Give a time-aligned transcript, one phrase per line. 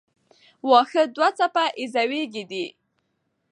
[0.69, 2.65] واښه دوه څپه ایزه وییکي دي.